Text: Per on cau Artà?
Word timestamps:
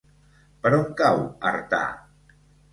Per 0.63 0.71
on 0.77 0.87
cau 1.03 1.23
Artà? 1.53 1.85